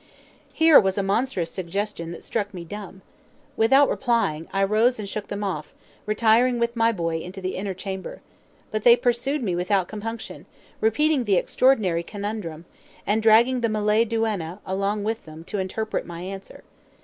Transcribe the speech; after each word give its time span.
]Here 0.53 0.79
was 0.79 0.97
a 0.97 1.03
monstrous 1.03 1.51
suggestion 1.51 2.09
that 2.09 2.23
struck 2.23 2.55
me 2.55 2.65
dumb. 2.65 3.03
Without 3.55 3.87
replying, 3.87 4.47
I 4.51 4.63
rose 4.63 4.97
and 4.97 5.07
shook 5.07 5.27
them 5.27 5.43
off, 5.43 5.75
retiring 6.07 6.57
with 6.57 6.75
my 6.75 6.91
boy 6.91 7.19
into 7.19 7.39
the 7.39 7.53
inner 7.55 7.75
chamber. 7.75 8.21
But 8.71 8.81
they 8.81 8.95
pursued 8.95 9.43
me 9.43 9.55
without 9.55 9.87
compunction, 9.87 10.47
repeating 10.79 11.25
the 11.25 11.35
extraordinary 11.35 12.01
"conundrum," 12.01 12.65
and 13.05 13.21
dragging 13.21 13.61
the 13.61 13.69
Malay 13.69 14.03
duenna 14.03 14.57
along 14.65 15.03
with 15.03 15.25
them 15.25 15.43
to 15.43 15.59
interpret 15.59 16.03
my 16.03 16.21
answer. 16.21 16.63